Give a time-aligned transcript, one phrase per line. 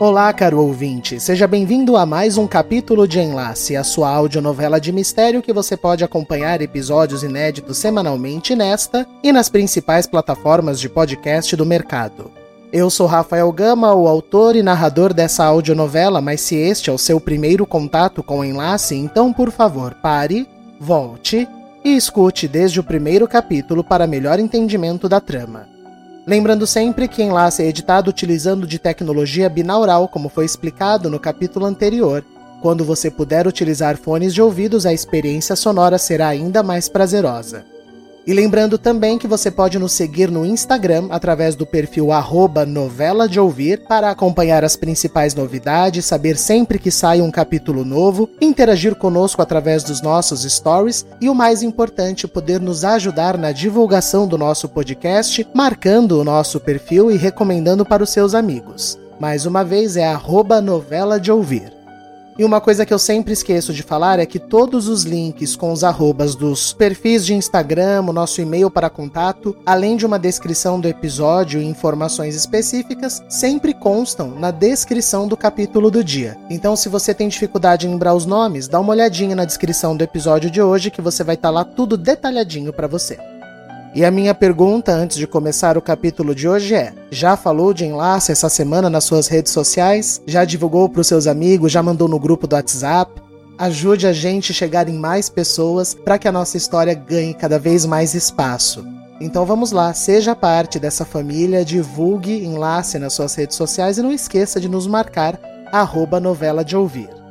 [0.00, 4.90] Olá, caro ouvinte, seja bem-vindo a mais um capítulo de Enlace, a sua audionovela de
[4.90, 11.54] mistério que você pode acompanhar episódios inéditos semanalmente nesta e nas principais plataformas de podcast
[11.54, 12.28] do mercado.
[12.72, 16.98] Eu sou Rafael Gama, o autor e narrador dessa audionovela, mas se este é o
[16.98, 20.48] seu primeiro contato com o Enlace, então por favor pare,
[20.80, 21.48] volte
[21.84, 25.73] e escute desde o primeiro capítulo para melhor entendimento da trama.
[26.26, 31.66] Lembrando sempre que Enlace é editado utilizando de tecnologia binaural, como foi explicado no capítulo
[31.66, 32.24] anterior.
[32.62, 37.73] Quando você puder utilizar fones de ouvidos, a experiência sonora será ainda mais prazerosa.
[38.26, 42.10] E lembrando também que você pode nos seguir no Instagram através do perfil
[42.64, 48.30] novela de ouvir para acompanhar as principais novidades, saber sempre que sai um capítulo novo,
[48.40, 54.26] interagir conosco através dos nossos stories e o mais importante, poder nos ajudar na divulgação
[54.26, 58.98] do nosso podcast, marcando o nosso perfil e recomendando para os seus amigos.
[59.20, 60.08] Mais uma vez é
[60.62, 61.83] novela de ouvir.
[62.36, 65.70] E uma coisa que eu sempre esqueço de falar é que todos os links com
[65.70, 70.80] os arrobas dos perfis de Instagram, o nosso e-mail para contato, além de uma descrição
[70.80, 76.36] do episódio e informações específicas, sempre constam na descrição do capítulo do dia.
[76.50, 80.02] Então, se você tem dificuldade em lembrar os nomes, dá uma olhadinha na descrição do
[80.02, 83.33] episódio de hoje que você vai estar tá lá tudo detalhadinho para você.
[83.94, 87.84] E a minha pergunta antes de começar o capítulo de hoje é: já falou de
[87.84, 90.20] enlace essa semana nas suas redes sociais?
[90.26, 91.70] Já divulgou para os seus amigos?
[91.70, 93.22] Já mandou no grupo do WhatsApp?
[93.56, 97.56] Ajude a gente a chegar em mais pessoas para que a nossa história ganhe cada
[97.56, 98.84] vez mais espaço.
[99.20, 104.10] Então vamos lá, seja parte dessa família, divulgue enlace nas suas redes sociais e não
[104.10, 105.38] esqueça de nos marcar
[106.20, 107.23] novela de ouvir.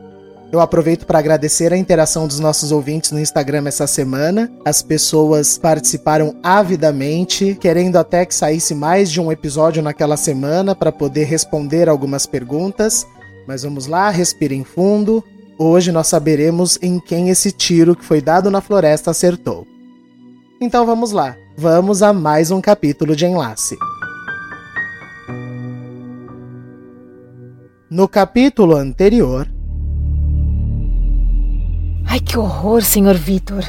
[0.53, 4.51] Eu aproveito para agradecer a interação dos nossos ouvintes no Instagram essa semana.
[4.63, 10.91] As pessoas participaram avidamente, querendo até que saísse mais de um episódio naquela semana para
[10.91, 13.03] poder responder algumas perguntas.
[13.47, 15.23] Mas vamos lá, respirem fundo.
[15.57, 19.65] Hoje nós saberemos em quem esse tiro que foi dado na floresta acertou.
[20.61, 23.75] Então vamos lá, vamos a mais um capítulo de Enlace.
[27.89, 29.47] No capítulo anterior,
[32.13, 33.63] Ai, que horror, senhor Vitor.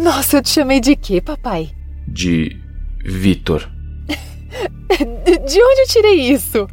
[0.00, 1.72] Nossa, eu te chamei de quê, papai?
[2.06, 2.56] De
[3.04, 3.68] Vitor.
[4.06, 6.68] de onde eu tirei isso?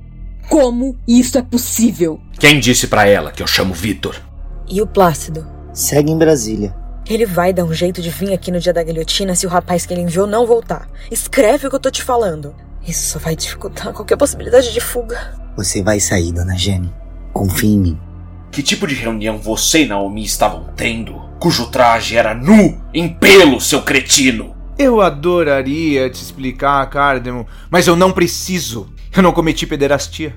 [0.47, 2.21] Como isso é possível?
[2.39, 4.21] Quem disse para ela que eu chamo Vitor?
[4.69, 5.47] E o Plácido?
[5.73, 6.75] Segue em Brasília.
[7.09, 9.87] Ele vai dar um jeito de vir aqui no dia da guilhotina se o rapaz
[9.87, 10.87] que ele enviou não voltar.
[11.09, 12.53] Escreve o que eu tô te falando.
[12.87, 15.35] Isso só vai dificultar qualquer possibilidade de fuga.
[15.57, 16.93] Você vai sair, dona Jenny.
[17.33, 18.08] Confie em mim.
[18.51, 21.21] Que tipo de reunião você e Naomi estavam tendo?
[21.39, 24.55] Cujo traje era nu, em pelo, seu cretino!
[24.77, 28.91] Eu adoraria te explicar, Cardemo, mas eu não preciso.
[29.15, 30.35] Eu não cometi pederastia.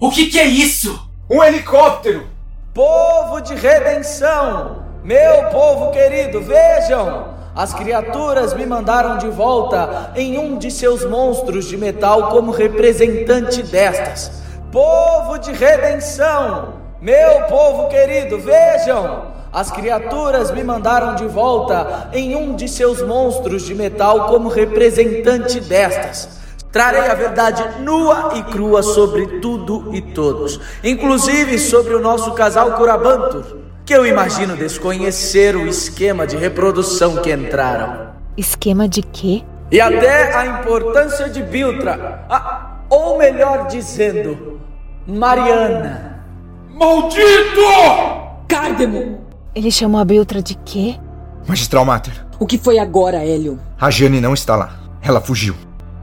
[0.00, 1.08] O que, que é isso?
[1.30, 2.26] Um helicóptero!
[2.74, 4.82] Povo de redenção!
[5.04, 7.28] Meu povo querido, vejam!
[7.54, 13.62] As criaturas me mandaram de volta em um de seus monstros de metal como representante
[13.62, 14.42] destas.
[14.72, 16.81] Povo de redenção!
[17.02, 19.32] Meu povo querido, vejam!
[19.52, 25.58] As criaturas me mandaram de volta em um de seus monstros de metal como representante
[25.58, 26.38] destas.
[26.70, 32.74] Trarei a verdade nua e crua sobre tudo e todos, inclusive sobre o nosso casal
[32.74, 38.12] Curabantur, que eu imagino desconhecer o esquema de reprodução que entraram.
[38.36, 39.42] Esquema de quê?
[39.72, 44.60] E até a importância de Biltra, a, ou melhor dizendo,
[45.04, 46.11] Mariana.
[46.82, 47.62] Maldito!
[48.48, 49.20] Cardemo!
[49.54, 50.98] Ele chamou a Beltra de quê?
[51.46, 52.26] Magistral Mater.
[52.40, 53.60] O que foi agora, Hélio?
[53.80, 54.80] A Jane não está lá.
[55.00, 55.54] Ela fugiu.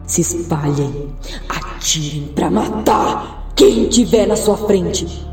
[0.06, 1.14] Se espalhem.
[1.50, 5.28] Atirem para matar quem tiver na sua frente.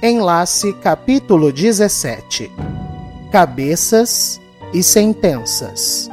[0.00, 2.48] Enlace capítulo 17
[3.30, 4.40] cabeças
[4.72, 6.10] e sentenças.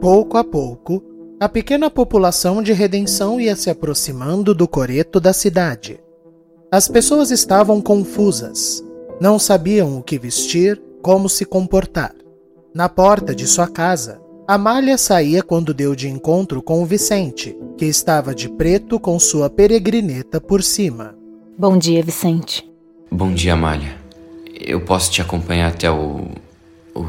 [0.00, 1.02] Pouco a pouco,
[1.40, 5.98] a pequena população de Redenção ia se aproximando do coreto da cidade.
[6.70, 8.84] As pessoas estavam confusas,
[9.20, 12.14] não sabiam o que vestir, como se comportar.
[12.72, 17.84] Na porta de sua casa, Amália saía quando deu de encontro com o Vicente, que
[17.84, 21.16] estava de preto com sua peregrineta por cima.
[21.58, 22.64] Bom dia, Vicente.
[23.10, 23.96] Bom dia, Amália.
[24.54, 26.28] Eu posso te acompanhar até o.
[26.94, 27.04] o.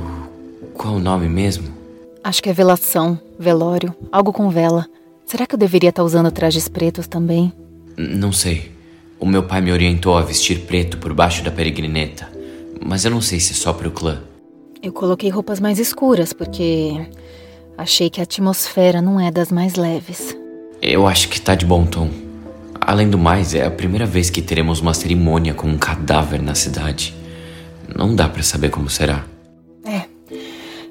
[0.74, 1.72] Qual o nome mesmo?
[2.24, 4.88] Acho que é velação, velório, algo com vela.
[5.24, 7.54] Será que eu deveria estar usando trajes pretos também?
[7.95, 8.72] Não sei.
[9.19, 12.28] O meu pai me orientou a vestir preto por baixo da peregrineta,
[12.83, 14.24] mas eu não sei se é só para o clã.
[14.81, 17.07] Eu coloquei roupas mais escuras porque
[17.78, 20.36] achei que a atmosfera não é das mais leves.
[20.82, 22.10] Eu acho que tá de bom tom.
[22.80, 26.56] Além do mais, é a primeira vez que teremos uma cerimônia com um cadáver na
[26.56, 27.14] cidade.
[27.96, 29.26] Não dá para saber como será.
[29.86, 30.04] É,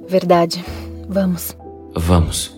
[0.09, 0.65] verdade.
[1.09, 1.56] Vamos.
[1.94, 2.55] Vamos.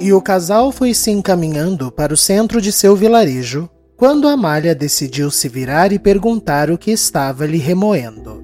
[0.00, 5.30] E o casal foi se encaminhando para o centro de seu vilarejo quando Amália decidiu
[5.30, 8.42] se virar e perguntar o que estava lhe remoendo.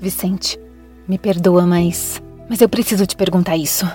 [0.00, 0.56] Vicente,
[1.08, 2.22] me perdoa, mas.
[2.50, 3.88] Mas eu preciso te perguntar isso.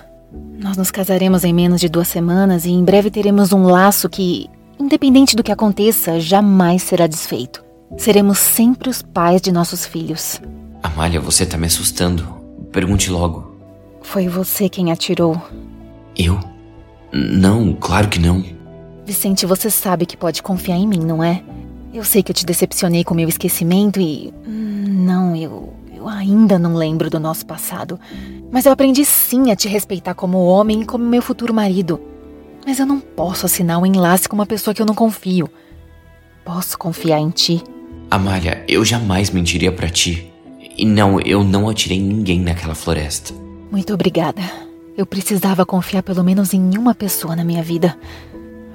[0.57, 4.49] Nós nos casaremos em menos de duas semanas e em breve teremos um laço que,
[4.79, 7.61] independente do que aconteça, jamais será desfeito.
[7.97, 10.41] Seremos sempre os pais de nossos filhos.
[10.81, 12.25] Amália, você tá me assustando.
[12.71, 13.57] Pergunte logo.
[14.01, 15.35] Foi você quem atirou.
[16.17, 16.39] Eu?
[17.11, 18.41] Não, claro que não.
[19.05, 21.43] Vicente, você sabe que pode confiar em mim, não é?
[21.93, 24.33] Eu sei que eu te decepcionei com meu esquecimento e.
[24.47, 25.73] Hum, não, eu.
[26.05, 27.99] Eu ainda não lembro do nosso passado.
[28.51, 31.99] Mas eu aprendi sim a te respeitar como homem e como meu futuro marido.
[32.63, 35.49] Mas eu não posso assinar um enlace com uma pessoa que eu não confio.
[36.45, 37.63] Posso confiar em ti?
[38.11, 40.31] Amália, eu jamais mentiria para ti.
[40.77, 43.33] E não, eu não atirei ninguém naquela floresta.
[43.71, 44.43] Muito obrigada.
[44.95, 47.97] Eu precisava confiar pelo menos em uma pessoa na minha vida.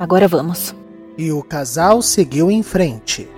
[0.01, 0.75] Agora vamos.
[1.17, 3.29] E o casal seguiu em frente.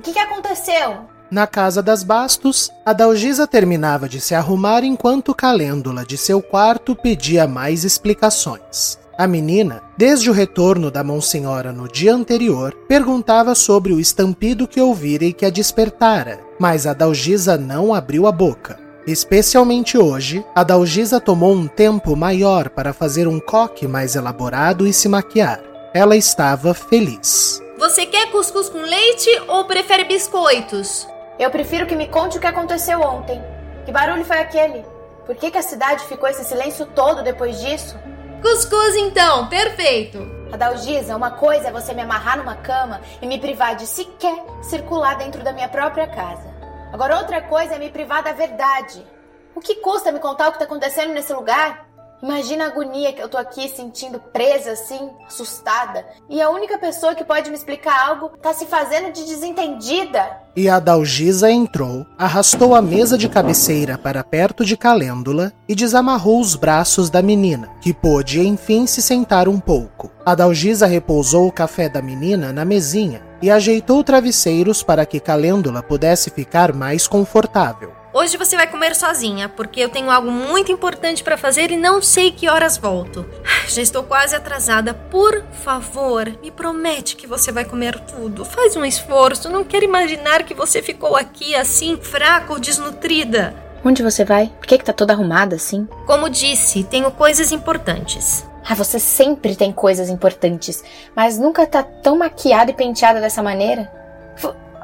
[0.00, 1.00] O que, que aconteceu?
[1.30, 6.96] Na casa das Bastos, a Dalgisa terminava de se arrumar enquanto Calêndula de seu quarto
[6.96, 8.98] pedia mais explicações.
[9.18, 14.80] A menina, desde o retorno da Monsenhora no dia anterior, perguntava sobre o estampido que
[14.80, 18.78] ouvira e que a despertara, mas a Dalgisa não abriu a boca.
[19.06, 24.94] Especialmente hoje, a Dalgisa tomou um tempo maior para fazer um coque mais elaborado e
[24.94, 25.60] se maquiar.
[25.92, 27.60] Ela estava feliz.
[27.80, 31.08] Você quer cuscuz com leite ou prefere biscoitos?
[31.38, 33.42] Eu prefiro que me conte o que aconteceu ontem.
[33.86, 34.84] Que barulho foi aquele?
[35.24, 37.98] Por que, que a cidade ficou esse silêncio todo depois disso?
[38.42, 40.18] Cuscuz então, perfeito!
[40.52, 45.16] Adalgisa, uma coisa é você me amarrar numa cama e me privar de sequer circular
[45.16, 46.54] dentro da minha própria casa.
[46.92, 49.02] Agora outra coisa é me privar da verdade.
[49.54, 51.89] O que custa me contar o que está acontecendo nesse lugar?
[52.22, 56.04] Imagina a agonia que eu tô aqui sentindo presa assim, assustada.
[56.28, 60.38] E a única pessoa que pode me explicar algo tá se fazendo de desentendida.
[60.54, 66.40] E a Dalgisa entrou, arrastou a mesa de cabeceira para perto de Calêndula e desamarrou
[66.40, 70.10] os braços da menina, que pôde enfim se sentar um pouco.
[70.26, 75.82] A Dalgisa repousou o café da menina na mesinha e ajeitou travesseiros para que Calêndula
[75.82, 77.99] pudesse ficar mais confortável.
[78.12, 82.02] Hoje você vai comer sozinha, porque eu tenho algo muito importante para fazer e não
[82.02, 83.24] sei que horas volto.
[83.68, 84.92] Já estou quase atrasada.
[84.92, 88.44] Por favor, me promete que você vai comer tudo.
[88.44, 89.48] Faz um esforço.
[89.48, 93.54] Não quero imaginar que você ficou aqui assim, fraca ou desnutrida.
[93.84, 94.48] Onde você vai?
[94.58, 95.86] Por que, que tá toda arrumada assim?
[96.04, 98.44] Como disse, tenho coisas importantes.
[98.68, 100.82] Ah, você sempre tem coisas importantes,
[101.14, 103.90] mas nunca tá tão maquiada e penteada dessa maneira.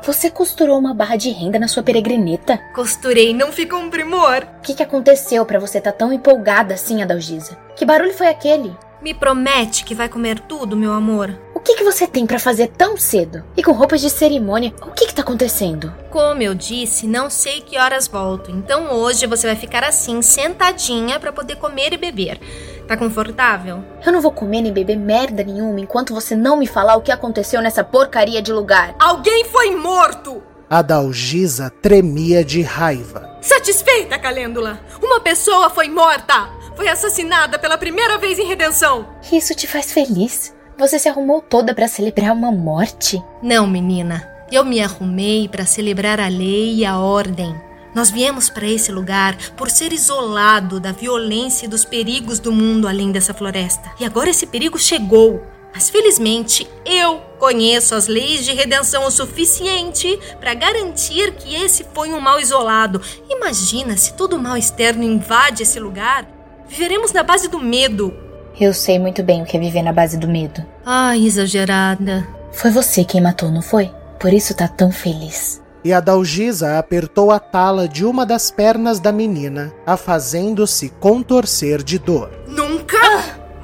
[0.05, 2.59] Você costurou uma barra de renda na sua peregrineta?
[2.75, 4.47] Costurei, não ficou um primor?
[4.59, 7.57] O que, que aconteceu para você estar tá tão empolgada assim, Adalgisa?
[7.75, 8.77] Que barulho foi aquele?
[9.01, 11.39] Me promete que vai comer tudo, meu amor.
[11.55, 13.45] O que, que você tem para fazer tão cedo?
[13.57, 14.73] E com roupas de cerimônia?
[14.83, 15.93] O que, que tá acontecendo?
[16.11, 18.51] Como eu disse, não sei que horas volto.
[18.51, 22.41] Então hoje você vai ficar assim, sentadinha, para poder comer e beber.
[22.87, 23.83] Tá confortável?
[24.05, 27.11] Eu não vou comer nem beber merda nenhuma enquanto você não me falar o que
[27.11, 28.95] aconteceu nessa porcaria de lugar.
[28.99, 30.43] Alguém foi morto!
[30.71, 33.37] A Dalgisa tremia de raiva.
[33.41, 34.81] Satisfeita, Calêndula?
[35.03, 36.49] Uma pessoa foi morta!
[36.77, 39.07] Foi assassinada pela primeira vez em Redenção!
[39.33, 40.55] Isso te faz feliz?
[40.79, 43.23] Você se arrumou toda para celebrar uma morte?
[43.43, 44.31] Não, menina.
[44.53, 47.55] Eu me arrumei para celebrar a lei e a ordem.
[47.97, 52.87] Nós viemos para esse lugar por ser isolado da violência e dos perigos do mundo
[52.87, 53.91] além dessa floresta.
[53.99, 55.43] E agora esse perigo chegou.
[55.73, 62.13] Mas felizmente eu conheço as leis de redenção o suficiente para garantir que esse foi
[62.13, 63.01] um mal isolado.
[63.31, 66.29] Imagina se todo mal externo invade esse lugar.
[66.69, 68.15] Viveremos na base do medo.
[68.61, 70.63] Eu sei muito bem o que é viver na base do medo.
[70.85, 72.29] Ai, exagerada.
[72.53, 73.91] Foi você quem matou, não foi?
[74.21, 75.65] Por isso tá tão feliz.
[75.87, 81.81] E a Dalgisa apertou a tala de uma das pernas da menina, a fazendo-se contorcer
[81.81, 82.29] de dor.
[82.49, 82.99] Nunca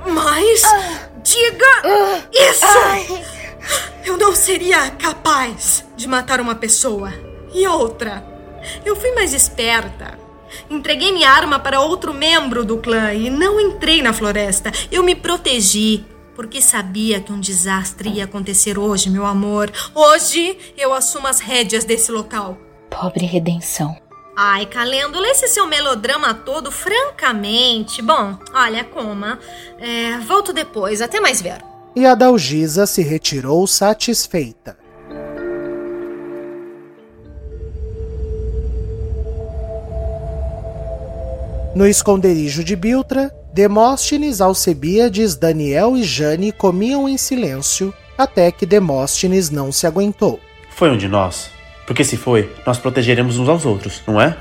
[0.07, 0.63] mais
[1.21, 1.83] diga
[2.33, 2.65] isso!
[4.05, 7.13] Eu não seria capaz de matar uma pessoa.
[7.53, 8.25] E outra,
[8.85, 10.17] eu fui mais esperta.
[10.71, 14.71] Entreguei minha arma para outro membro do clã e não entrei na floresta.
[14.93, 19.71] Eu me protegi porque sabia que um desastre ia acontecer hoje, meu amor.
[19.95, 22.59] Hoje eu assumo as rédeas desse local.
[22.91, 23.97] Pobre redenção.
[24.37, 28.01] Ai, Calêndula, esse seu melodrama todo, francamente.
[28.01, 29.39] Bom, olha, coma.
[29.79, 31.63] É, volto depois, até mais ver.
[31.95, 34.79] E a Dalgisa se retirou satisfeita.
[41.75, 49.51] No esconderijo de Biltra, Demóstenes, Alcebíades, Daniel e Jane comiam em silêncio até que Demóstenes
[49.51, 50.41] não se aguentou.
[50.71, 51.51] Foi um de nós.
[51.87, 54.35] Porque se foi, nós protegeremos uns aos outros, não é?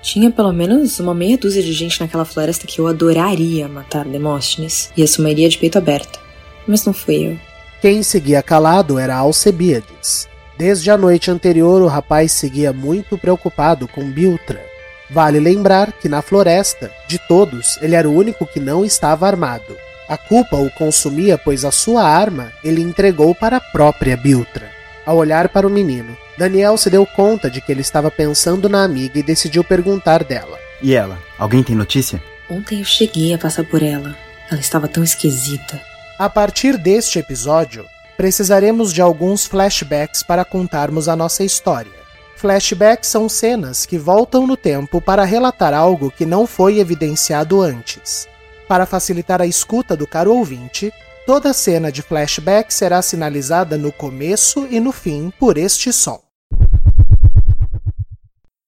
[0.00, 4.90] Tinha pelo menos uma meia dúzia de gente naquela floresta que eu adoraria matar Demóstenes
[4.96, 6.18] e assumiria de peito aberto.
[6.66, 7.38] Mas não fui eu.
[7.82, 10.26] Quem seguia calado era Alcebíades.
[10.56, 14.73] Desde a noite anterior, o rapaz seguia muito preocupado com Biltra.
[15.14, 19.76] Vale lembrar que na floresta, de todos, ele era o único que não estava armado.
[20.08, 24.68] A culpa o consumia, pois a sua arma ele entregou para a própria Biltra.
[25.06, 28.82] Ao olhar para o menino, Daniel se deu conta de que ele estava pensando na
[28.82, 30.58] amiga e decidiu perguntar dela.
[30.82, 31.16] E ela?
[31.38, 32.20] Alguém tem notícia?
[32.50, 34.16] Ontem eu cheguei a passar por ela.
[34.50, 35.80] Ela estava tão esquisita.
[36.18, 42.03] A partir deste episódio, precisaremos de alguns flashbacks para contarmos a nossa história.
[42.36, 48.28] Flashbacks são cenas que voltam no tempo para relatar algo que não foi evidenciado antes.
[48.68, 50.92] Para facilitar a escuta do caro ouvinte,
[51.26, 56.20] toda cena de flashback será sinalizada no começo e no fim por este som.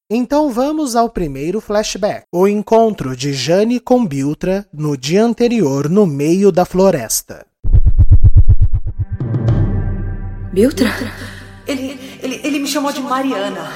[0.08, 6.06] Então vamos ao primeiro flashback: o encontro de Jane com Biltra no dia anterior no
[6.06, 7.44] meio da floresta.
[10.52, 10.88] Biltra?
[11.66, 13.72] Ele, ele, ele me chamou de Mariana.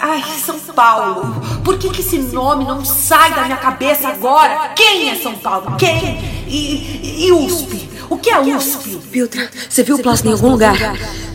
[0.00, 1.40] Ai, São Paulo.
[1.64, 4.70] Por que, que esse nome não sai da minha cabeça agora?
[4.74, 5.76] Quem é São Paulo?
[5.78, 6.18] Quem?
[6.46, 7.88] E, e USP?
[8.10, 8.96] O que é USP?
[9.10, 10.76] Biltra, você viu o plástico em algum lugar?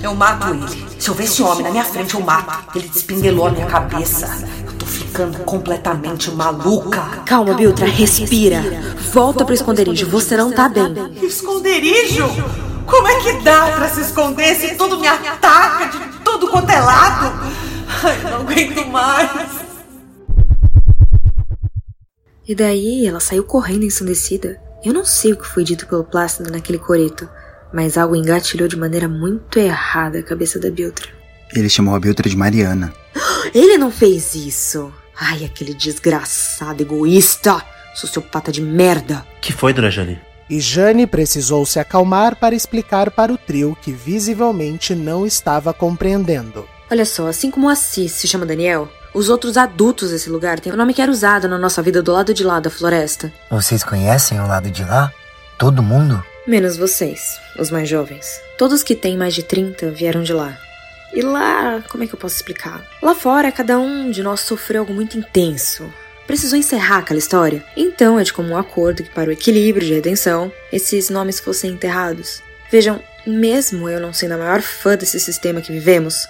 [0.03, 0.87] Eu mato ele.
[0.99, 2.77] Se eu ver esse homem na minha frente, eu mato.
[2.77, 4.45] Ele despinguelou a minha cabeça.
[4.65, 7.01] Eu tô ficando completamente maluca.
[7.25, 8.61] Calma, Biltra, respira.
[9.13, 10.93] Volta pro esconderijo, você não tá bem.
[11.23, 12.27] Esconderijo?
[12.85, 16.79] Como é que dá pra se esconder se tudo me ataca de tudo quanto é
[16.81, 17.33] lado?
[18.03, 19.31] Ai, não aguento mais.
[22.45, 24.61] E daí ela saiu correndo ensandecida.
[24.83, 27.29] Eu não sei o que foi dito pelo Plácido naquele coreto,
[27.73, 31.07] mas algo engatilhou de maneira muito errada a cabeça da Biltra.
[31.55, 32.93] Ele chamou a Biltra de Mariana.
[33.55, 34.93] Ele não fez isso!
[35.17, 37.63] Ai, aquele desgraçado egoísta!
[37.95, 39.25] Sociopata de merda!
[39.41, 40.19] Que foi, dona Jane?
[40.49, 46.67] E Jane precisou se acalmar para explicar para o trio que visivelmente não estava compreendendo.
[46.89, 50.71] Olha só, assim como o Assis se chama Daniel, os outros adultos desse lugar têm
[50.71, 53.33] o nome que era usado na nossa vida do lado de lá da floresta.
[53.49, 55.11] Vocês conhecem o lado de lá?
[55.57, 56.23] Todo mundo?
[56.45, 58.25] Menos vocês, os mais jovens.
[58.57, 60.57] Todos que têm mais de 30 vieram de lá.
[61.13, 62.81] E lá, como é que eu posso explicar?
[63.01, 65.91] Lá fora, cada um de nós sofreu algo muito intenso.
[66.27, 67.63] Precisou encerrar aquela história.
[67.75, 72.43] Então é de comum acordo que, para o equilíbrio de redenção, esses nomes fossem enterrados.
[72.69, 76.27] Vejam, mesmo eu não sendo a maior fã desse sistema que vivemos,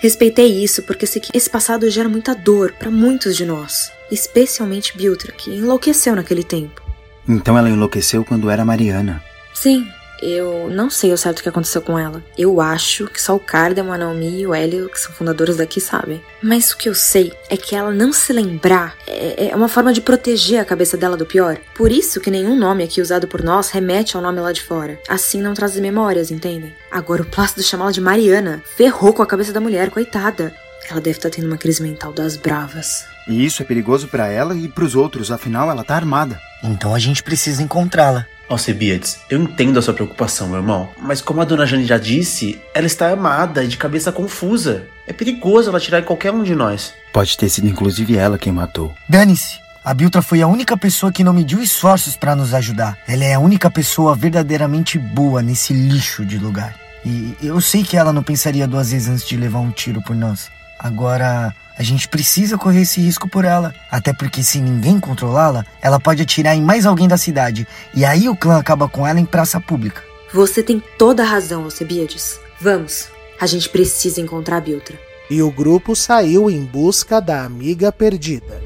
[0.00, 4.96] respeitei isso porque sei que esse passado gera muita dor para muitos de nós, especialmente
[4.96, 6.82] Biltra, que enlouqueceu naquele tempo.
[7.26, 9.22] Então ela enlouqueceu quando era Mariana.
[9.54, 9.88] Sim,
[10.22, 12.22] eu não sei o certo que aconteceu com ela.
[12.36, 15.80] Eu acho que só o Cardam, a Naomi e o Hélio, que são fundadores daqui,
[15.80, 16.22] sabem.
[16.42, 19.92] Mas o que eu sei é que ela não se lembrar é, é uma forma
[19.92, 21.58] de proteger a cabeça dela do pior.
[21.74, 24.98] Por isso que nenhum nome aqui usado por nós remete ao nome lá de fora.
[25.08, 26.74] Assim não traz memórias, entendem?
[26.90, 30.54] Agora o Plácido chamá-la de Mariana ferrou com a cabeça da mulher, coitada.
[30.90, 33.04] Ela deve estar tendo uma crise mental das bravas.
[33.26, 36.40] E isso é perigoso para ela e para os outros, afinal ela tá armada.
[36.64, 38.26] Então a gente precisa encontrá-la.
[38.48, 42.60] Alcebiades, eu entendo a sua preocupação, meu irmão, mas como a dona Jane já disse,
[42.74, 44.86] ela está armada e de cabeça confusa.
[45.06, 46.94] É perigoso ela atirar em qualquer um de nós.
[47.12, 48.94] Pode ter sido inclusive ela quem matou.
[49.08, 49.58] Dane-se!
[49.84, 52.98] A Biltra foi a única pessoa que não mediu esforços para nos ajudar.
[53.06, 56.74] Ela é a única pessoa verdadeiramente boa nesse lixo de lugar.
[57.04, 60.14] E eu sei que ela não pensaria duas vezes antes de levar um tiro por
[60.14, 60.50] nós.
[60.78, 63.72] Agora, a gente precisa correr esse risco por ela.
[63.88, 67.68] Até porque se ninguém controlá-la, ela pode atirar em mais alguém da cidade.
[67.94, 70.02] E aí o clã acaba com ela em praça pública.
[70.34, 72.40] Você tem toda a razão, Alcebiades.
[72.60, 73.08] Vamos.
[73.40, 74.98] A gente precisa encontrar a Biltra.
[75.30, 78.60] E o grupo saiu em busca da amiga perdida.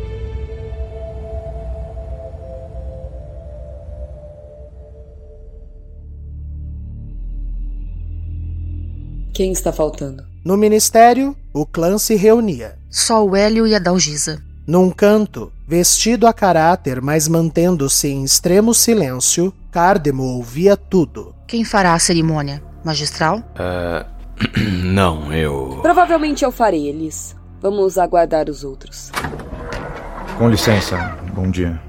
[9.35, 10.25] Quem está faltando?
[10.42, 12.82] No ministério, o clã se reunia.
[12.94, 14.42] Só o Hélio e a Dalgisa.
[14.66, 21.34] Num canto, vestido a caráter, mas mantendo-se em extremo silêncio, Cardemo ouvia tudo.
[21.49, 22.62] Quem fará a cerimônia?
[22.84, 23.38] Magistral?
[23.38, 24.04] Uh,
[24.84, 25.78] não, eu.
[25.80, 27.34] Provavelmente eu farei, Elis.
[27.62, 29.11] Vamos aguardar os outros.
[30.37, 31.80] Com licença, bom dia.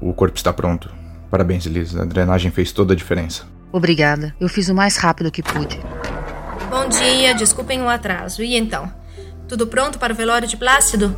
[0.00, 0.92] O corpo está pronto.
[1.30, 1.94] Parabéns, Elis.
[1.96, 3.44] A drenagem fez toda a diferença.
[3.70, 4.34] Obrigada.
[4.40, 5.80] Eu fiz o mais rápido que pude.
[6.68, 8.42] Bom dia, desculpem o atraso.
[8.42, 8.97] E então?
[9.48, 11.16] Tudo pronto para o velório de Plácido?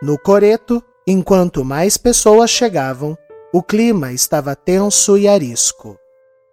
[0.00, 3.18] No coreto, enquanto mais pessoas chegavam,
[3.52, 5.98] o clima estava tenso e arisco.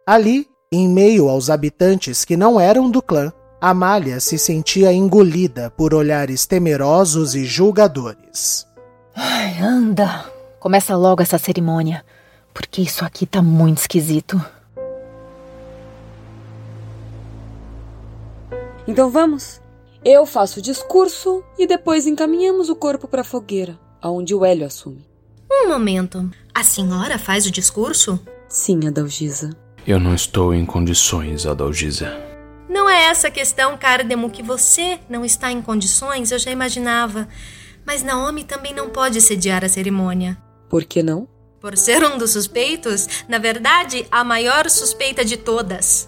[0.08, 3.32] Ali, em meio aos habitantes que não eram do clã,
[3.62, 8.66] Amália se sentia engolida por olhares temerosos e julgadores.
[9.16, 10.26] Ai, anda!
[10.60, 12.04] Começa logo essa cerimônia,
[12.52, 14.44] porque isso aqui tá muito esquisito.
[18.88, 19.62] Então vamos.
[20.04, 24.68] Eu faço o discurso e depois encaminhamos o corpo para a fogueira, aonde o Hélio
[24.68, 25.06] assume.
[25.52, 26.30] Um momento.
[26.54, 28.20] A senhora faz o discurso?
[28.48, 29.50] Sim, Adalgisa.
[29.88, 32.16] Eu não estou em condições, Adalgisa.
[32.70, 37.28] Não é essa a questão, Cardemo, que você não está em condições, eu já imaginava.
[37.86, 40.38] Mas Naomi também não pode sediar a cerimônia.
[40.70, 41.28] Por que não?
[41.66, 46.08] Por ser um dos suspeitos, na verdade, a maior suspeita de todas.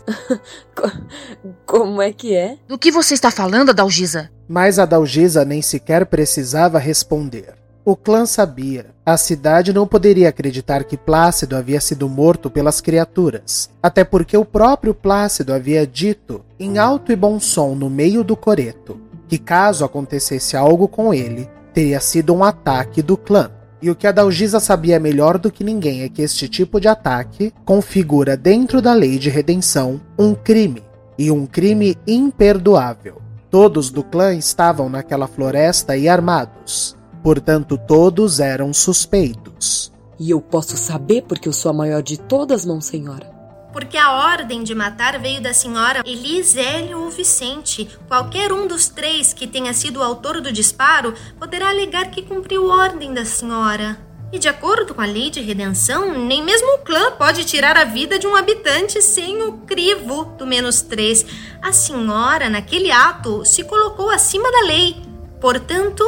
[1.66, 2.60] Como é que é?
[2.68, 4.30] Do que você está falando, Adalgisa?
[4.48, 7.56] Mas Adalgisa nem sequer precisava responder.
[7.84, 8.92] O clã sabia.
[9.04, 14.46] A cidade não poderia acreditar que Plácido havia sido morto pelas criaturas, até porque o
[14.46, 19.84] próprio Plácido havia dito, em alto e bom som no meio do coreto, que caso
[19.84, 23.57] acontecesse algo com ele, teria sido um ataque do clã.
[23.82, 26.88] E o que a Dalgisa sabia melhor do que ninguém é que este tipo de
[26.88, 30.84] ataque configura dentro da lei de redenção um crime,
[31.18, 33.22] e um crime imperdoável.
[33.50, 39.92] Todos do clã estavam naquela floresta e armados, portanto todos eram suspeitos.
[40.20, 43.37] E eu posso saber porque eu sou a maior de todas, mão senhora.
[43.78, 47.88] Porque a ordem de matar veio da senhora Elisélio ou Vicente.
[48.08, 52.70] Qualquer um dos três que tenha sido o autor do disparo poderá alegar que cumpriu
[52.70, 53.96] ordem da senhora.
[54.34, 57.84] E de acordo com a lei de redenção, nem mesmo o clã pode tirar a
[57.84, 61.24] vida de um habitante sem o crivo do menos três.
[61.62, 64.96] A senhora, naquele ato, se colocou acima da lei.
[65.40, 66.04] Portanto,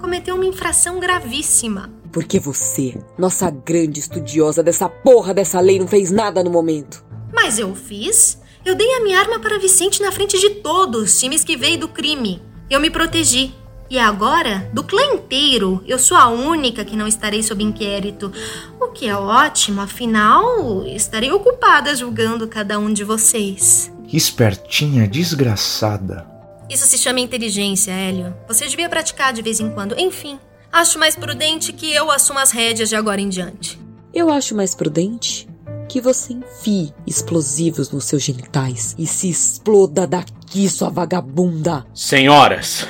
[0.00, 1.88] cometeu uma infração gravíssima.
[2.10, 7.11] Porque você, nossa grande estudiosa dessa porra dessa lei, não fez nada no momento.
[7.44, 8.38] Mas eu fiz.
[8.64, 12.40] Eu dei a minha arma para Vicente na frente de todos, time esquivei do crime.
[12.70, 13.52] Eu me protegi.
[13.90, 18.32] E agora, do clã inteiro, eu sou a única que não estarei sob inquérito.
[18.80, 23.92] O que é ótimo, afinal, estarei ocupada julgando cada um de vocês.
[24.12, 26.24] Espertinha, desgraçada.
[26.70, 28.32] Isso se chama inteligência, Hélio.
[28.46, 29.98] Você devia praticar de vez em quando.
[29.98, 30.38] Enfim,
[30.72, 33.80] acho mais prudente que eu assuma as rédeas de agora em diante.
[34.14, 35.50] Eu acho mais prudente
[35.92, 41.84] que você enfie explosivos nos seus genitais e se exploda daqui, sua vagabunda.
[41.92, 42.88] Senhoras,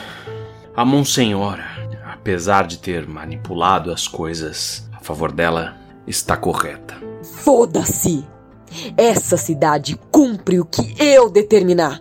[0.77, 1.65] a Monsenhora,
[2.05, 6.95] apesar de ter manipulado as coisas a favor dela, está correta.
[7.25, 8.25] Foda-se!
[8.97, 12.01] Essa cidade cumpre o que eu determinar.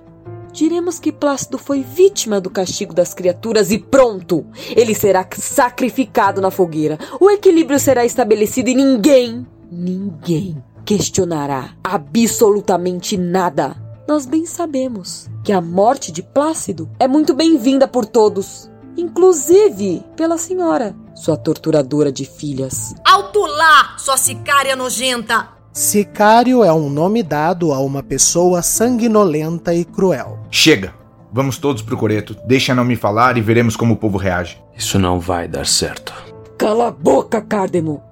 [0.54, 4.46] Diremos que Plácido foi vítima do castigo das criaturas e pronto!
[4.76, 7.00] Ele será sacrificado na fogueira.
[7.20, 13.76] O equilíbrio será estabelecido e ninguém, ninguém questionará absolutamente nada.
[14.08, 20.38] Nós bem sabemos que a morte de Plácido é muito bem-vinda por todos, inclusive pela
[20.38, 22.94] senhora, sua torturadora de filhas.
[23.06, 25.50] Alto lá, sua sicária nojenta!
[25.74, 30.40] Sicário é um nome dado a uma pessoa sanguinolenta e cruel.
[30.52, 30.94] Chega!
[31.32, 34.62] Vamos todos pro coreto, deixa não me falar e veremos como o povo reage.
[34.76, 36.14] Isso não vai dar certo.
[36.58, 38.04] Cala a boca, Cardemo!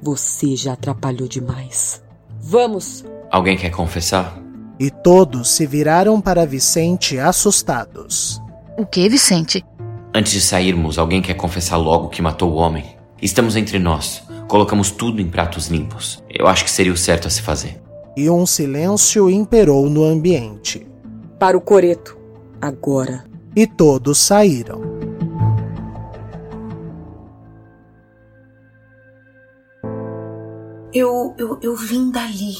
[0.00, 2.00] Você já atrapalhou demais.
[2.50, 3.04] Vamos!
[3.30, 4.40] Alguém quer confessar?
[4.80, 8.40] E todos se viraram para Vicente assustados.
[8.78, 9.62] O que, Vicente?
[10.14, 12.96] Antes de sairmos, alguém quer confessar logo que matou o homem.
[13.20, 14.22] Estamos entre nós.
[14.48, 16.24] Colocamos tudo em pratos limpos.
[16.26, 17.82] Eu acho que seria o certo a se fazer.
[18.16, 20.86] E um silêncio imperou no ambiente.
[21.38, 22.16] Para o coreto.
[22.62, 23.26] Agora.
[23.54, 24.80] E todos saíram.
[30.92, 32.56] Eu, eu, eu vim dali.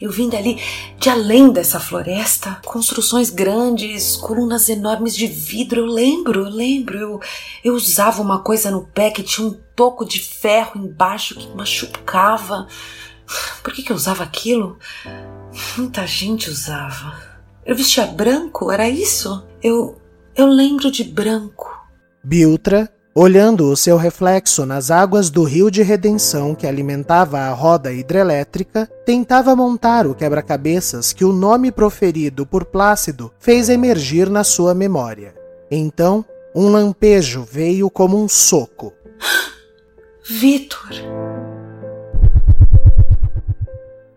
[0.00, 0.60] Eu vim dali,
[0.98, 5.80] de além dessa floresta, construções grandes, colunas enormes de vidro.
[5.80, 6.98] Eu lembro, eu lembro.
[6.98, 7.20] Eu,
[7.62, 12.66] eu usava uma coisa no pé que tinha um toco de ferro embaixo que machucava.
[13.62, 14.78] Por que, que eu usava aquilo?
[15.78, 17.16] Muita gente usava.
[17.64, 19.42] Eu vestia branco, era isso?
[19.62, 19.98] Eu,
[20.36, 21.72] eu lembro de branco.
[22.22, 27.92] Biltra Olhando o seu reflexo nas águas do rio de redenção que alimentava a roda
[27.92, 34.74] hidrelétrica, tentava montar o quebra-cabeças que o nome proferido por Plácido fez emergir na sua
[34.74, 35.32] memória.
[35.70, 38.92] Então, um lampejo veio como um soco.
[40.28, 40.90] Vitor!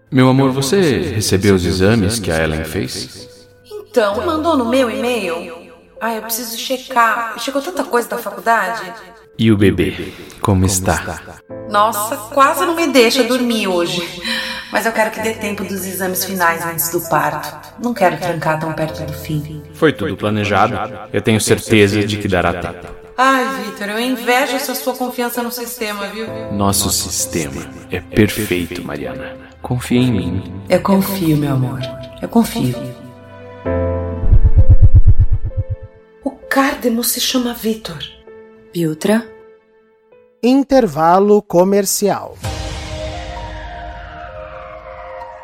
[0.10, 3.30] Meu amor, você recebeu os exames que a Ellen fez?
[3.64, 5.57] Então, mandou no meu e-mail?
[6.00, 7.40] Ah, eu preciso checar.
[7.40, 8.94] Chegou tanta coisa da faculdade.
[9.38, 10.14] E o bebê?
[10.42, 11.40] Como está?
[11.70, 14.02] Nossa, quase não me deixa dormir hoje.
[14.72, 17.74] Mas eu quero que dê tempo dos exames finais antes do parto.
[17.82, 19.64] Não quero trancar tão perto do fim.
[19.74, 20.76] Foi tudo planejado.
[21.14, 22.88] Eu tenho certeza de que dará tempo.
[23.18, 26.28] Ai, Vitor, eu invejo essa sua confiança no sistema, viu?
[26.52, 29.36] Nosso sistema é perfeito, Mariana.
[29.62, 30.62] Confia em mim.
[30.70, 31.80] Eu confio, meu amor.
[32.22, 33.07] Eu confio.
[36.58, 38.00] Cardemo se chama Vitor.
[38.74, 39.24] Biltra.
[40.42, 42.36] Intervalo comercial.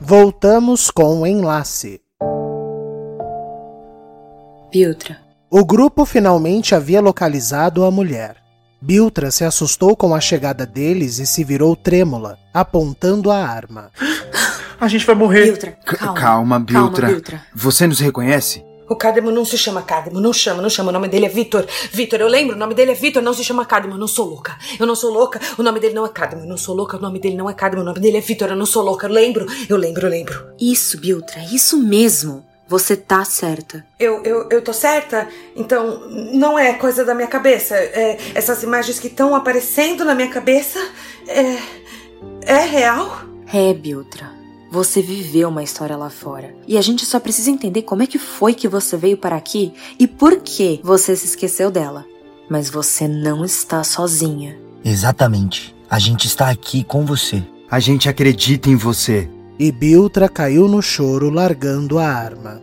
[0.01, 2.01] Voltamos com o enlace.
[4.71, 5.19] Biltra.
[5.49, 8.37] O grupo finalmente havia localizado a mulher.
[8.81, 13.91] Biltra se assustou com a chegada deles e se virou trêmula, apontando a arma.
[14.81, 15.45] A gente vai morrer.
[15.45, 16.21] Biltra, calma.
[16.21, 17.03] Calma, Biltra.
[17.03, 17.43] Calma, Biltra.
[17.55, 18.72] Você nos reconhece?
[18.89, 20.91] O Cadmo não se chama Cadmo, não chama, não chama.
[20.91, 21.67] O nome dele é Vitor.
[21.93, 23.95] Vitor, eu lembro, o nome dele é Vitor, não se chama Cadmo.
[23.95, 24.57] Eu não sou louca.
[24.79, 26.43] Eu não sou louca, o nome dele não é Cadmo.
[26.43, 27.83] Eu não sou louca, o nome dele não é Cadmo.
[27.83, 29.07] O nome dele é Vitor, eu não sou louca.
[29.07, 30.47] Eu lembro, eu lembro, eu lembro.
[30.61, 32.45] Isso, Biltra, isso mesmo.
[32.69, 33.85] Você tá certa.
[33.99, 35.29] Eu, eu, eu tô certa?
[35.55, 37.77] Então, não é coisa da minha cabeça.
[37.77, 40.79] É, essas imagens que estão aparecendo na minha cabeça
[41.29, 41.59] é.
[42.47, 43.25] É real?
[43.53, 44.32] É, Biltra.
[44.73, 46.55] Você viveu uma história lá fora.
[46.67, 49.71] E a gente só precisa entender como é que foi que você veio para aqui
[49.99, 52.07] e por que você se esqueceu dela.
[52.49, 54.59] Mas você não está sozinha.
[54.83, 55.77] Exatamente.
[55.91, 57.43] A gente está aqui com você.
[57.71, 59.29] A gente acredita em você.
[59.59, 62.63] E Biltra caiu no choro, largando a arma.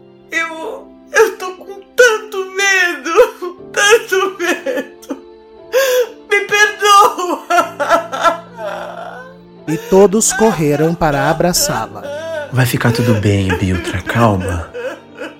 [9.69, 12.03] E todos correram para abraçá-la.
[12.51, 14.71] Vai ficar tudo bem, Biltra, calma.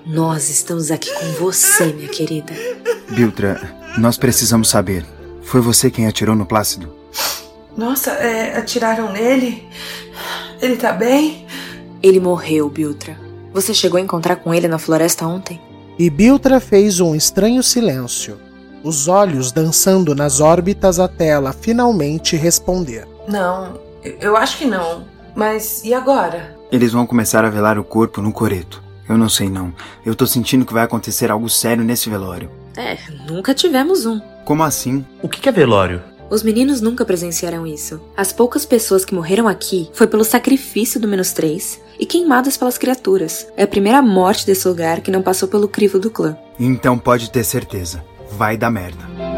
[0.06, 2.52] Nós estamos aqui com você, minha querida.
[3.10, 3.60] Biltra,
[3.98, 5.04] nós precisamos saber.
[5.42, 6.94] Foi você quem atirou no Plácido?
[7.76, 9.68] Nossa, é, atiraram nele?
[10.62, 11.46] Ele tá bem?
[12.02, 13.18] Ele morreu, Biltra.
[13.52, 15.60] Você chegou a encontrar com ele na floresta ontem?
[15.98, 18.38] E Biltra fez um estranho silêncio,
[18.82, 23.06] os olhos dançando nas órbitas até ela finalmente responder.
[23.28, 25.04] Não, eu acho que não.
[25.34, 26.56] Mas e agora?
[26.72, 28.82] Eles vão começar a velar o corpo no coreto.
[29.08, 29.72] Eu não sei não.
[30.04, 32.50] Eu tô sentindo que vai acontecer algo sério nesse velório.
[32.76, 32.96] É,
[33.28, 34.20] nunca tivemos um.
[34.44, 35.04] Como assim?
[35.22, 36.02] O que é velório?
[36.30, 38.00] Os meninos nunca presenciaram isso.
[38.16, 42.78] As poucas pessoas que morreram aqui foi pelo sacrifício do menos três e queimadas pelas
[42.78, 43.48] criaturas.
[43.56, 46.36] É a primeira morte desse lugar que não passou pelo crivo do clã.
[46.58, 48.04] Então pode ter certeza.
[48.30, 49.29] Vai dar merda.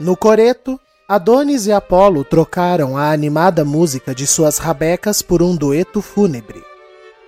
[0.00, 6.00] No coreto, Adonis e Apolo trocaram a animada música de suas rabecas por um dueto
[6.00, 6.62] fúnebre.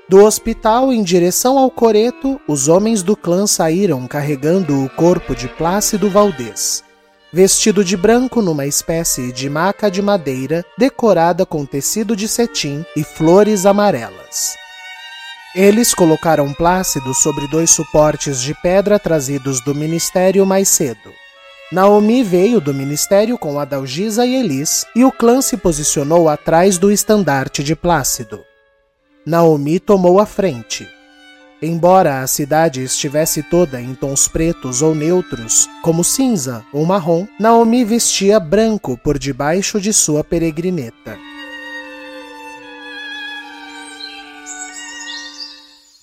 [0.09, 5.49] Do hospital em direção ao coreto, os homens do clã saíram carregando o corpo de
[5.49, 6.85] Plácido Valdez,
[7.33, 13.03] vestido de branco numa espécie de maca de madeira decorada com tecido de cetim e
[13.03, 14.55] flores amarelas.
[15.57, 21.20] Eles colocaram Plácido sobre dois suportes de pedra trazidos do ministério mais cedo.
[21.73, 26.91] Naomi veio do ministério com Adalgisa e Elis, e o clã se posicionou atrás do
[26.91, 28.41] estandarte de Plácido.
[29.25, 30.89] Naomi tomou a frente.
[31.63, 37.85] Embora a cidade estivesse toda em tons pretos ou neutros, como cinza ou marrom, Naomi
[37.85, 41.17] vestia branco por debaixo de sua peregrineta.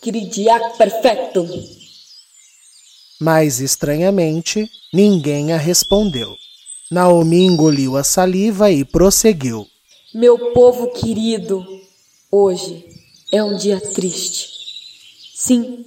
[0.02, 1.77] Queridiac perfeito.
[3.20, 6.36] Mas, estranhamente, ninguém a respondeu.
[6.92, 9.66] Naomi engoliu a saliva e prosseguiu.
[10.14, 11.66] Meu povo querido,
[12.32, 12.86] hoje
[13.32, 14.50] é um dia triste.
[15.36, 15.86] Sim,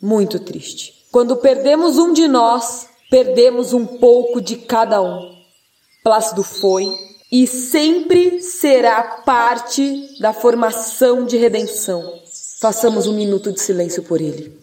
[0.00, 0.94] muito triste.
[1.10, 5.34] Quando perdemos um de nós, perdemos um pouco de cada um.
[6.02, 6.86] Plácido foi
[7.30, 12.20] e sempre será parte da formação de redenção.
[12.60, 14.58] Façamos um minuto de silêncio por ele.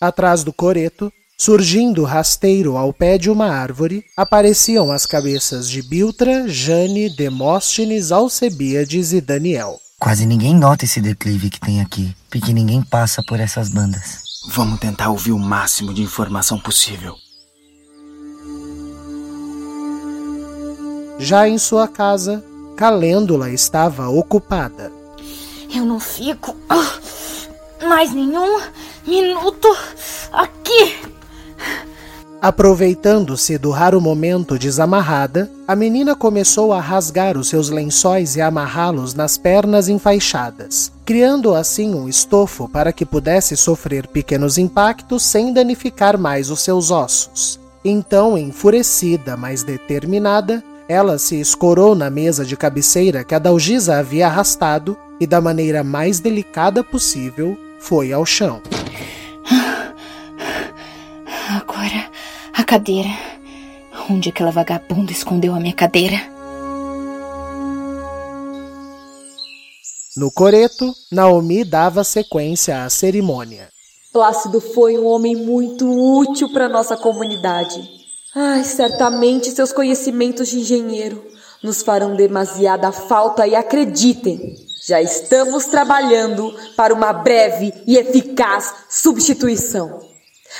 [0.00, 6.48] Atrás do coreto, surgindo rasteiro ao pé de uma árvore, apareciam as cabeças de Biltra,
[6.48, 9.78] Jane, Demóstenes, Alcebiades e Daniel.
[9.98, 14.22] Quase ninguém nota esse declive que tem aqui, porque ninguém passa por essas bandas.
[14.48, 17.14] Vamos tentar ouvir o máximo de informação possível.
[21.18, 22.44] Já em sua casa,
[22.76, 24.92] Calêndula estava ocupada.
[25.74, 26.98] Eu não fico ah,
[27.88, 28.60] mais nenhum
[29.06, 29.68] minuto
[30.32, 31.13] aqui.
[32.44, 39.14] Aproveitando-se do raro momento desamarrada, a menina começou a rasgar os seus lençóis e amarrá-los
[39.14, 46.18] nas pernas enfaixadas, criando assim um estofo para que pudesse sofrer pequenos impactos sem danificar
[46.18, 47.58] mais os seus ossos.
[47.82, 54.26] Então, enfurecida, mas determinada, ela se escorou na mesa de cabeceira que a Dalgisa havia
[54.26, 58.60] arrastado e, da maneira mais delicada possível, foi ao chão.
[62.74, 63.10] Cadeira.
[64.10, 66.16] Onde aquela vagabunda escondeu a minha cadeira?
[70.16, 73.68] No coreto, Naomi dava sequência à cerimônia.
[74.12, 77.88] Plácido foi um homem muito útil para nossa comunidade.
[78.34, 81.24] Ai, certamente seus conhecimentos de engenheiro
[81.62, 90.13] nos farão demasiada falta e acreditem, já estamos trabalhando para uma breve e eficaz substituição.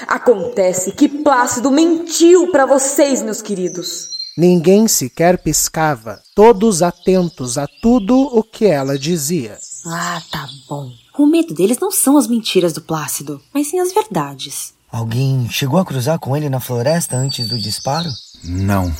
[0.06, 4.08] Acontece que Plácido mentiu para vocês, meus queridos.
[4.36, 9.56] Ninguém sequer piscava, todos atentos a tudo o que ela dizia.
[9.86, 10.90] Ah, tá bom.
[11.16, 14.74] O medo deles não são as mentiras do Plácido, mas sim as verdades.
[14.90, 18.08] Alguém chegou a cruzar com ele na floresta antes do disparo?
[18.42, 18.92] Não.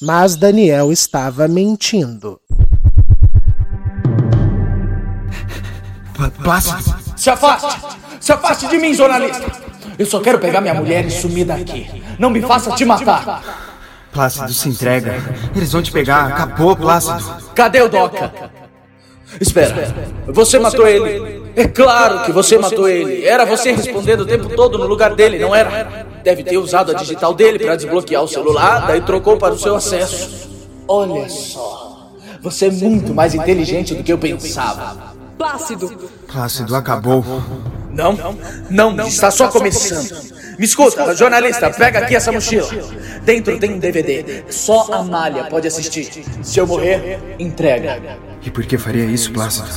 [0.00, 2.40] Mas Daniel estava mentindo.
[6.42, 6.98] Plácido!
[7.16, 7.98] Se afaste!
[8.20, 9.67] Se afaste de mim, jornalista!
[9.98, 12.02] Eu só quero pegar minha mulher e sumir daqui.
[12.18, 13.42] Não me faça te matar!
[14.12, 15.14] Plácido, se entrega.
[15.54, 16.26] Eles vão te pegar.
[16.26, 17.22] Acabou, Plácido.
[17.54, 18.32] Cadê o Doca?
[19.40, 19.94] Espera,
[20.26, 21.52] você matou ele.
[21.54, 23.26] É claro que você matou ele.
[23.26, 26.06] Era você respondendo o tempo todo no lugar dele, não era?
[26.24, 29.76] Deve ter usado a digital dele para desbloquear o celular, daí trocou para o seu
[29.76, 30.48] acesso.
[30.86, 35.17] Olha só, você é muito mais inteligente do que eu pensava.
[35.38, 36.10] Plácido!
[36.26, 37.24] Plácido, acabou.
[37.90, 40.36] Não, não, está só começando.
[40.58, 42.68] Me escuta, jornalista, pega aqui essa mochila.
[43.22, 44.44] Dentro tem um DVD.
[44.50, 46.24] Só a Malha pode assistir.
[46.42, 48.18] Se eu morrer, entrega.
[48.42, 49.68] E por que faria isso, Plácido?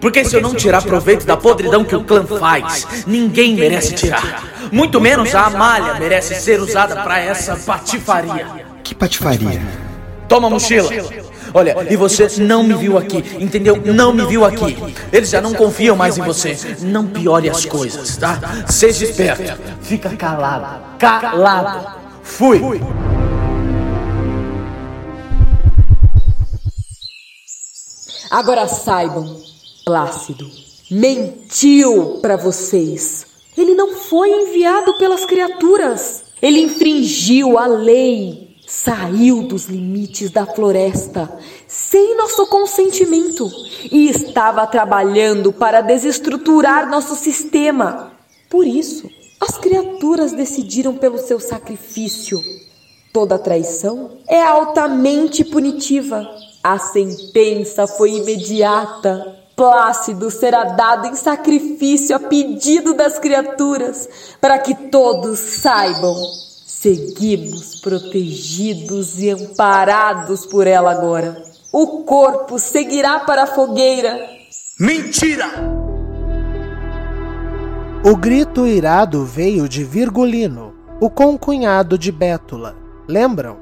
[0.00, 4.44] Porque se eu não tirar proveito da podridão que o clã faz, ninguém merece tirar.
[4.72, 8.46] Muito menos a Amália merece ser usada para essa patifaria.
[8.82, 9.60] Que patifaria?
[10.28, 10.90] Toma a mochila.
[11.52, 13.80] Olha, e você não me viu aqui, entendeu?
[13.84, 14.76] Não me viu aqui.
[15.12, 16.56] Eles já não confiam mais em você.
[16.80, 18.38] Não piore as coisas, tá?
[18.68, 19.60] Seja esperto.
[19.80, 20.98] Fica calado.
[20.98, 21.98] Calado.
[22.22, 22.60] Fui.
[28.30, 29.40] Agora saibam,
[29.86, 33.26] Plácido mentiu para vocês.
[33.56, 36.24] Ele não foi enviado pelas criaturas.
[36.40, 41.32] Ele infringiu a lei, saiu dos limites da floresta
[41.66, 43.50] sem nosso consentimento
[43.90, 48.12] e estava trabalhando para desestruturar nosso sistema.
[48.50, 49.08] Por isso,
[49.40, 52.38] as criaturas decidiram pelo seu sacrifício.
[53.10, 56.28] Toda traição é altamente punitiva.
[56.62, 59.34] A sentença foi imediata.
[59.56, 64.08] Plácido será dado em sacrifício a pedido das criaturas,
[64.40, 66.47] para que todos saibam.
[66.80, 71.42] Seguimos protegidos e amparados por ela agora.
[71.72, 74.16] O corpo seguirá para a fogueira.
[74.78, 75.46] Mentira!
[78.04, 82.76] O grito irado veio de Virgulino, o concunhado de Bétula.
[83.08, 83.56] Lembram?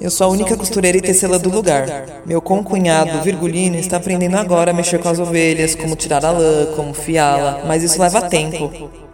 [0.00, 2.22] Eu sou a única costureira e tecela do lugar.
[2.24, 6.72] Meu concunhado, Virgulino, está aprendendo agora a mexer com as ovelhas, como tirar a lã,
[6.74, 9.09] como fiá-la, mas isso leva tempo.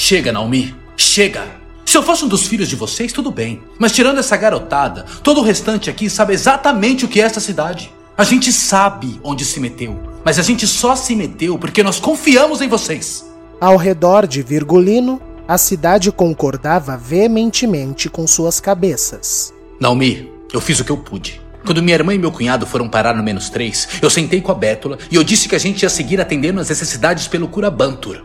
[0.00, 1.44] Chega, Naomi, chega!
[1.84, 3.60] Se eu fosse um dos filhos de vocês, tudo bem.
[3.78, 7.92] Mas tirando essa garotada, todo o restante aqui sabe exatamente o que é esta cidade.
[8.16, 12.62] A gente sabe onde se meteu, mas a gente só se meteu porque nós confiamos
[12.62, 13.30] em vocês.
[13.60, 19.52] Ao redor de Virgulino, a cidade concordava veementemente com suas cabeças.
[19.78, 21.42] Naomi, eu fiz o que eu pude.
[21.64, 24.54] Quando minha irmã e meu cunhado foram parar no menos três, eu sentei com a
[24.54, 28.24] Bétula e eu disse que a gente ia seguir atendendo as necessidades pelo cura Bantur.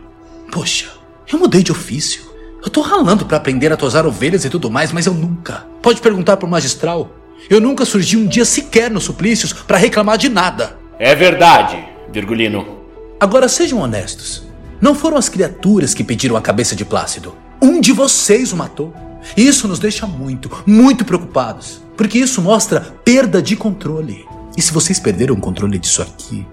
[0.50, 0.96] Poxa,
[1.32, 2.22] eu mudei de ofício.
[2.62, 5.66] Eu tô ralando para aprender a tosar ovelhas e tudo mais, mas eu nunca.
[5.82, 7.14] Pode perguntar pro magistral.
[7.48, 10.78] Eu nunca surgi um dia sequer nos suplícios para reclamar de nada.
[10.98, 11.78] É verdade,
[12.10, 12.80] Virgulino.
[13.20, 14.44] Agora sejam honestos.
[14.80, 17.34] Não foram as criaturas que pediram a cabeça de Plácido.
[17.62, 18.92] Um de vocês o matou.
[19.36, 21.80] E isso nos deixa muito, muito preocupados.
[21.96, 24.24] Porque isso mostra perda de controle.
[24.56, 26.46] E se vocês perderam o controle disso aqui,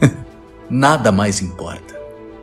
[0.70, 1.95] nada mais importa.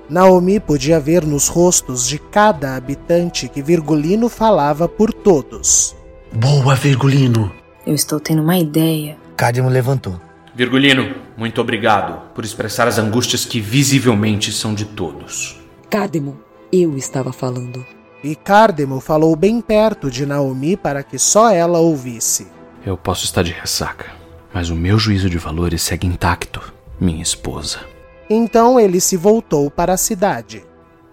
[0.09, 5.95] Naomi podia ver nos rostos de cada habitante que Virgulino falava por todos.
[6.31, 7.51] Boa, Virgulino.
[7.85, 9.17] Eu estou tendo uma ideia.
[9.35, 10.19] Cádimo levantou.
[10.55, 15.59] Virgulino, muito obrigado por expressar as angústias que visivelmente são de todos.
[15.89, 16.39] Cádemo,
[16.71, 17.85] eu estava falando.
[18.23, 22.47] E Cárdemo falou bem perto de Naomi para que só ela ouvisse.
[22.85, 24.11] Eu posso estar de ressaca,
[24.53, 27.92] mas o meu juízo de valores segue intacto, minha esposa.
[28.29, 30.63] Então ele se voltou para a cidade.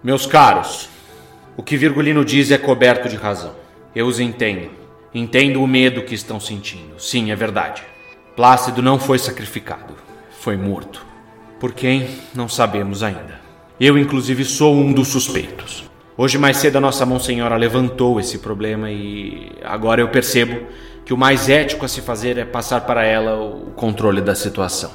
[0.03, 0.89] Meus caros,
[1.57, 3.53] o que Virgulino diz é coberto de razão.
[3.95, 4.71] Eu os entendo.
[5.13, 6.97] Entendo o medo que estão sentindo.
[6.97, 7.83] Sim, é verdade.
[8.35, 9.93] Plácido não foi sacrificado,
[10.39, 11.05] foi morto.
[11.59, 13.41] Por quem, não sabemos ainda.
[13.79, 15.83] Eu, inclusive, sou um dos suspeitos.
[16.17, 20.65] Hoje, mais cedo, a nossa Monsenhora levantou esse problema e agora eu percebo
[21.03, 24.91] que o mais ético a se fazer é passar para ela o controle da situação.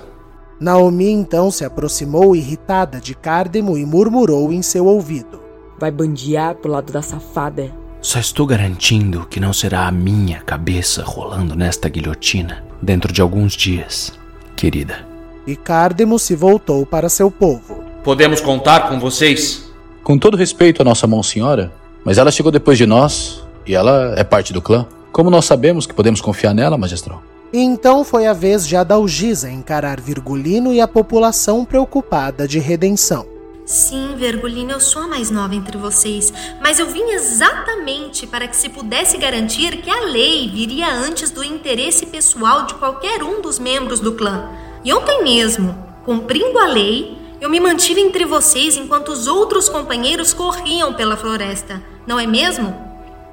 [0.59, 5.43] Naomi então se aproximou irritada de Cárdemo e murmurou em seu ouvido:
[5.79, 7.71] Vai bandear pro lado da safada.
[8.01, 13.55] Só estou garantindo que não será a minha cabeça rolando nesta guilhotina dentro de alguns
[13.55, 14.13] dias,
[14.55, 15.07] querida.
[15.47, 17.85] E Cárdemo se voltou para seu povo.
[18.03, 19.71] Podemos contar com vocês?
[20.03, 21.73] Com todo respeito à nossa Monsenhora,
[22.05, 24.87] mas ela chegou depois de nós e ela é parte do clã.
[25.13, 27.23] Como nós sabemos que podemos confiar nela, magistral?
[27.57, 33.27] E então foi a vez de Adalgisa encarar Virgulino e a população preocupada de redenção.
[33.65, 38.55] Sim, Virgulino, eu sou a mais nova entre vocês, mas eu vim exatamente para que
[38.55, 43.59] se pudesse garantir que a lei viria antes do interesse pessoal de qualquer um dos
[43.59, 44.51] membros do clã.
[44.85, 50.35] E ontem mesmo, cumprindo a lei, eu me mantive entre vocês enquanto os outros companheiros
[50.35, 52.77] corriam pela floresta, não é mesmo?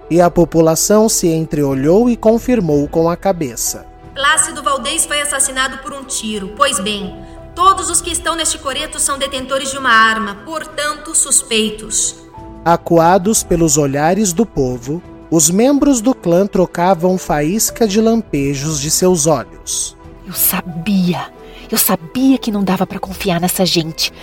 [0.10, 3.92] E a população se entreolhou e confirmou com a cabeça.
[4.14, 6.54] Plácido Valdez foi assassinado por um tiro.
[6.56, 7.16] Pois bem,
[7.56, 12.16] todos os que estão neste coreto são detentores de uma arma, portanto suspeitos.
[12.64, 19.26] Acuados pelos olhares do povo, os membros do clã trocavam faísca de lampejos de seus
[19.26, 19.98] olhos.
[20.28, 21.34] Eu sabia,
[21.72, 24.14] eu sabia que não dava para confiar nessa gente.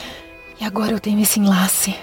[0.60, 1.96] E agora eu tenho esse enlace.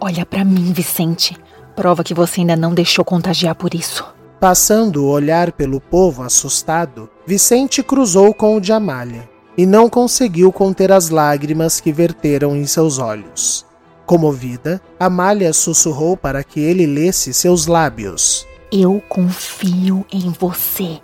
[0.00, 1.36] Olha para mim, Vicente.
[1.76, 4.17] Prova que você ainda não deixou contagiar por isso.
[4.40, 10.52] Passando o olhar pelo povo assustado, Vicente cruzou com o de Amália e não conseguiu
[10.52, 13.66] conter as lágrimas que verteram em seus olhos.
[14.06, 18.46] Comovida, Amália sussurrou para que ele lesse seus lábios.
[18.70, 21.00] Eu confio em você.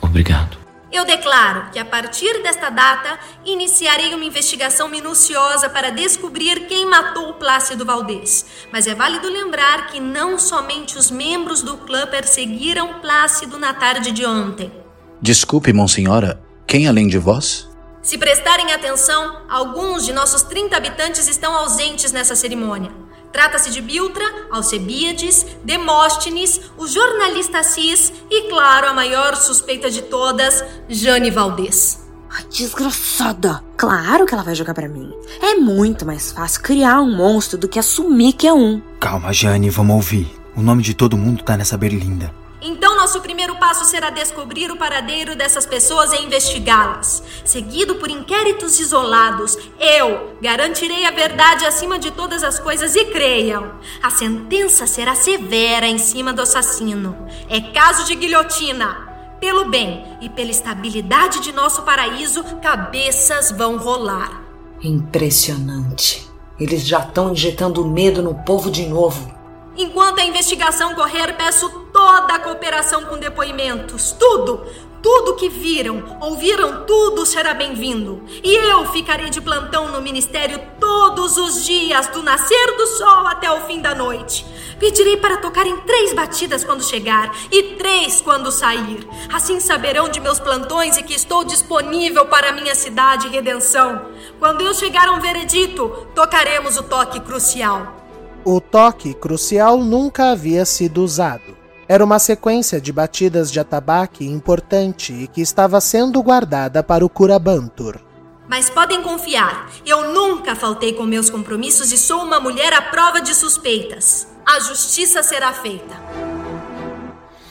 [0.00, 0.65] Obrigado.
[0.96, 7.34] Eu declaro que a partir desta data iniciarei uma investigação minuciosa para descobrir quem matou
[7.34, 8.46] Plácido Valdez.
[8.72, 14.10] Mas é válido lembrar que não somente os membros do clã perseguiram Plácido na tarde
[14.10, 14.72] de ontem.
[15.20, 17.68] Desculpe, Monsenhora, quem além de vós?
[18.00, 22.90] Se prestarem atenção, alguns de nossos 30 habitantes estão ausentes nessa cerimônia.
[23.36, 30.64] Trata-se de Biltra, Alcebiades, Demóstenes, o jornalista Cis e, claro, a maior suspeita de todas,
[30.88, 32.02] Jane Valdez.
[32.30, 33.62] Ai, desgraçada!
[33.76, 35.12] Claro que ela vai jogar para mim.
[35.42, 38.80] É muito mais fácil criar um monstro do que assumir que é um.
[38.98, 40.34] Calma, Jane, vamos ouvir.
[40.56, 42.32] O nome de todo mundo tá nessa berlinda.
[42.68, 47.22] Então, nosso primeiro passo será descobrir o paradeiro dessas pessoas e investigá-las.
[47.44, 53.78] Seguido por inquéritos isolados, eu garantirei a verdade acima de todas as coisas e creiam.
[54.02, 57.16] A sentença será severa em cima do assassino.
[57.48, 59.36] É caso de guilhotina.
[59.38, 64.42] Pelo bem e pela estabilidade de nosso paraíso, cabeças vão rolar.
[64.82, 66.28] Impressionante.
[66.58, 69.35] Eles já estão injetando medo no povo de novo.
[69.78, 74.12] Enquanto a investigação correr, peço toda a cooperação com depoimentos.
[74.12, 74.64] Tudo,
[75.02, 78.22] tudo que viram, ouviram, tudo será bem-vindo.
[78.42, 83.50] E eu ficarei de plantão no ministério todos os dias, do nascer do sol até
[83.52, 84.46] o fim da noite.
[84.80, 89.06] Pedirei para tocar em três batidas quando chegar e três quando sair.
[89.32, 94.06] Assim saberão de meus plantões e que estou disponível para minha cidade e redenção.
[94.38, 98.05] Quando eu chegar a um veredito, tocaremos o toque crucial.
[98.48, 101.56] O toque crucial nunca havia sido usado.
[101.88, 107.08] Era uma sequência de batidas de atabaque importante e que estava sendo guardada para o
[107.08, 107.98] Curabantur.
[108.46, 113.20] Mas podem confiar, eu nunca faltei com meus compromissos e sou uma mulher à prova
[113.20, 114.28] de suspeitas.
[114.46, 115.96] A justiça será feita.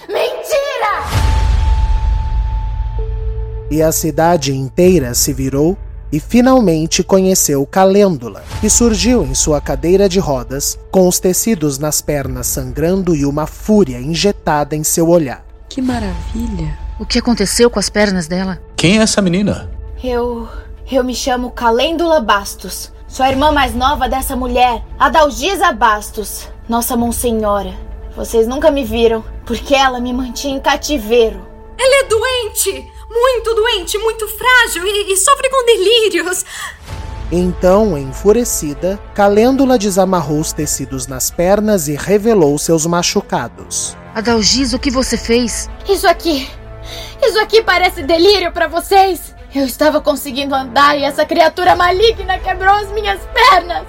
[0.08, 1.36] Mentira!
[3.70, 5.78] E a cidade inteira se virou
[6.12, 12.02] e finalmente conheceu Calêndula, que surgiu em sua cadeira de rodas, com os tecidos nas
[12.02, 15.46] pernas sangrando e uma fúria injetada em seu olhar.
[15.70, 16.78] Que maravilha!
[17.00, 18.62] O que aconteceu com as pernas dela?
[18.76, 19.70] Quem é essa menina?
[20.04, 20.48] Eu.
[20.90, 22.92] Eu me chamo Calêndula Bastos.
[23.08, 27.74] Sou a irmã mais nova dessa mulher, Adalgisa Bastos, nossa Monsenhora.
[28.16, 31.46] Vocês nunca me viram, porque ela me mantinha em cativeiro.
[31.78, 32.95] Ela é doente!
[33.16, 36.46] Muito doente, muito frágil e, e sofre com delírios.
[37.32, 43.98] Então, enfurecida, Calêndula desamarrou os tecidos nas pernas e revelou seus machucados.
[44.14, 45.70] Adalgisa, o que você fez?
[45.90, 46.48] Isso aqui.
[47.24, 49.34] Isso aqui parece delírio para vocês.
[49.54, 53.88] Eu estava conseguindo andar e essa criatura maligna quebrou as minhas pernas.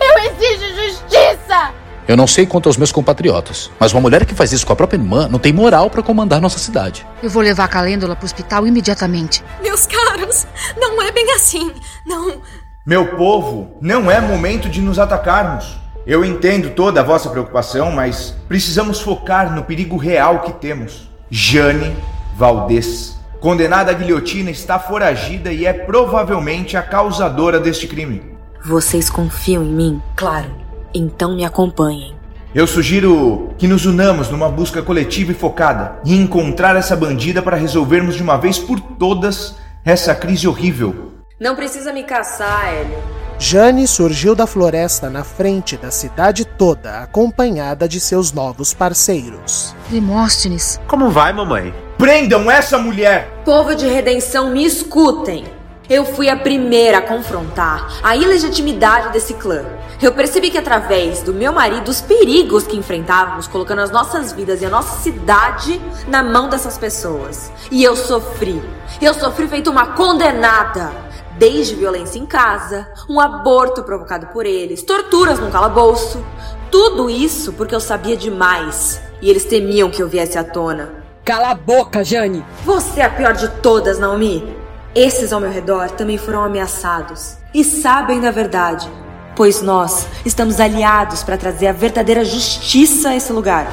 [0.00, 1.81] Eu exijo justiça!
[2.12, 4.76] Eu não sei quanto aos meus compatriotas, mas uma mulher que faz isso com a
[4.76, 7.06] própria irmã não tem moral para comandar nossa cidade.
[7.22, 9.42] Eu vou levar a Calêndula para o hospital imediatamente.
[9.62, 10.46] Meus caros,
[10.76, 11.72] não é bem assim.
[12.04, 12.42] Não.
[12.84, 15.80] Meu povo, não é momento de nos atacarmos.
[16.06, 21.08] Eu entendo toda a vossa preocupação, mas precisamos focar no perigo real que temos.
[21.30, 21.96] Jane
[22.36, 28.36] Valdez, condenada à guilhotina, está foragida e é provavelmente a causadora deste crime.
[28.62, 30.02] Vocês confiam em mim?
[30.14, 30.71] Claro.
[30.94, 32.14] Então me acompanhem.
[32.54, 37.56] Eu sugiro que nos unamos numa busca coletiva e focada e encontrar essa bandida para
[37.56, 41.12] resolvermos de uma vez por todas essa crise horrível.
[41.40, 42.98] Não precisa me caçar, Hélio.
[43.38, 49.74] Jane surgiu da floresta na frente da cidade toda, acompanhada de seus novos parceiros.
[49.88, 50.78] Demóstenes.
[50.86, 51.74] Como vai, mamãe?
[51.98, 53.42] Prendam essa mulher!
[53.44, 55.44] Povo de redenção, me escutem.
[55.88, 59.64] Eu fui a primeira a confrontar a ilegitimidade desse clã.
[60.00, 64.62] Eu percebi que através do meu marido, os perigos que enfrentávamos, colocando as nossas vidas
[64.62, 67.52] e a nossa cidade na mão dessas pessoas.
[67.70, 68.62] E eu sofri.
[69.00, 70.92] Eu sofri feito uma condenada.
[71.36, 76.24] Desde violência em casa, um aborto provocado por eles, torturas num calabouço.
[76.70, 79.00] Tudo isso porque eu sabia demais.
[79.20, 81.02] E eles temiam que eu viesse à tona.
[81.24, 82.44] Cala a boca, Jane!
[82.64, 84.61] Você é a pior de todas, Naomi.
[84.94, 88.90] Esses ao meu redor também foram ameaçados e sabem da verdade,
[89.34, 93.66] pois nós estamos aliados para trazer a verdadeira justiça a esse lugar.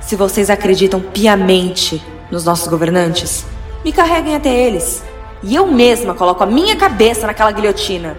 [0.00, 3.44] Se vocês acreditam piamente nos nossos governantes,
[3.84, 5.02] me carreguem até eles
[5.42, 8.16] e eu mesma coloco a minha cabeça naquela guilhotina.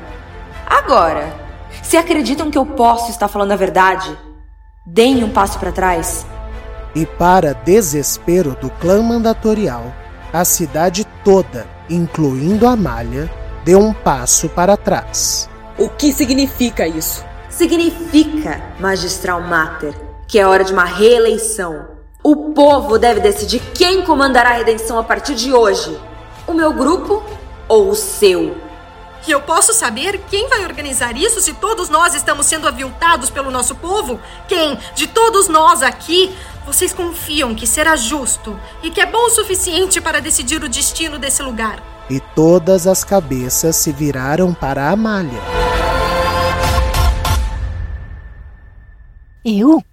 [0.64, 1.34] Agora,
[1.82, 4.16] se acreditam que eu posso estar falando a verdade,
[4.86, 6.24] deem um passo para trás.
[6.94, 9.92] E para desespero do clã mandatorial,
[10.32, 13.32] a cidade toda incluindo a malha,
[13.64, 15.50] deu um passo para trás.
[15.78, 17.26] O que significa isso?
[17.50, 19.94] Significa, magistral Mater,
[20.28, 21.88] que é hora de uma reeleição.
[22.24, 25.98] O povo deve decidir quem comandará a redenção a partir de hoje:
[26.48, 27.24] o meu grupo
[27.68, 28.56] ou o seu.
[29.26, 33.52] E eu posso saber quem vai organizar isso se todos nós estamos sendo aviltados pelo
[33.52, 34.20] nosso povo?
[34.50, 36.36] Quem, de todos nós aqui,
[36.66, 41.20] vocês confiam que será justo e que é bom o suficiente para decidir o destino
[41.20, 41.94] desse lugar?
[42.10, 45.42] e todas as cabeças se viraram para Amália.
[49.46, 49.84] Eu?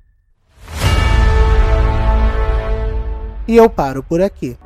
[3.47, 4.57] E eu paro por aqui.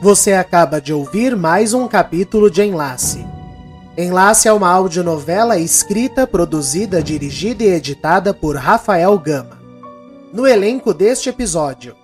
[0.00, 3.26] Você acaba de ouvir mais um capítulo de Enlace.
[3.98, 9.58] Enlace é uma audionovela escrita, produzida, dirigida e editada por Rafael Gama.
[10.32, 11.96] No elenco deste episódio,